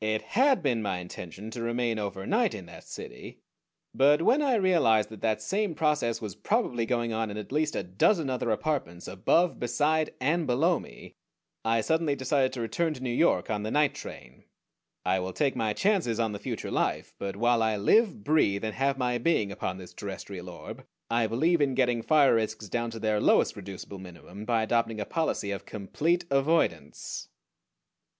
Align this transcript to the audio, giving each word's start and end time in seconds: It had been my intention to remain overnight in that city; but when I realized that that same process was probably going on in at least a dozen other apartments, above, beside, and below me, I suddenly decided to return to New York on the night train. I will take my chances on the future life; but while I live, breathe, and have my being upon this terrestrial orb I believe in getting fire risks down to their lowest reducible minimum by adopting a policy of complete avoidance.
It 0.00 0.22
had 0.22 0.62
been 0.62 0.80
my 0.80 0.98
intention 0.98 1.50
to 1.50 1.60
remain 1.60 1.98
overnight 1.98 2.54
in 2.54 2.66
that 2.66 2.84
city; 2.84 3.40
but 3.92 4.22
when 4.22 4.40
I 4.40 4.54
realized 4.54 5.08
that 5.08 5.22
that 5.22 5.42
same 5.42 5.74
process 5.74 6.20
was 6.20 6.36
probably 6.36 6.86
going 6.86 7.12
on 7.12 7.32
in 7.32 7.36
at 7.36 7.50
least 7.50 7.74
a 7.74 7.82
dozen 7.82 8.30
other 8.30 8.52
apartments, 8.52 9.08
above, 9.08 9.58
beside, 9.58 10.14
and 10.20 10.46
below 10.46 10.78
me, 10.78 11.16
I 11.64 11.80
suddenly 11.80 12.14
decided 12.14 12.52
to 12.52 12.60
return 12.60 12.94
to 12.94 13.02
New 13.02 13.10
York 13.10 13.50
on 13.50 13.64
the 13.64 13.72
night 13.72 13.96
train. 13.96 14.44
I 15.04 15.18
will 15.18 15.32
take 15.32 15.56
my 15.56 15.72
chances 15.72 16.20
on 16.20 16.30
the 16.30 16.38
future 16.38 16.70
life; 16.70 17.16
but 17.18 17.34
while 17.34 17.60
I 17.60 17.76
live, 17.76 18.22
breathe, 18.22 18.62
and 18.62 18.74
have 18.76 18.96
my 18.96 19.18
being 19.18 19.50
upon 19.50 19.78
this 19.78 19.92
terrestrial 19.92 20.48
orb 20.48 20.86
I 21.10 21.26
believe 21.26 21.60
in 21.60 21.74
getting 21.74 22.02
fire 22.02 22.36
risks 22.36 22.68
down 22.68 22.92
to 22.92 23.00
their 23.00 23.20
lowest 23.20 23.56
reducible 23.56 23.98
minimum 23.98 24.44
by 24.44 24.62
adopting 24.62 25.00
a 25.00 25.04
policy 25.04 25.50
of 25.50 25.66
complete 25.66 26.24
avoidance. 26.30 27.28